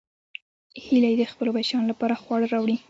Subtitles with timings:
[0.83, 2.75] هیلۍ د خپلو بچیانو لپاره خواړه راوړي